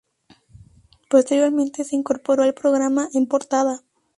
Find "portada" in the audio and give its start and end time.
3.27-3.83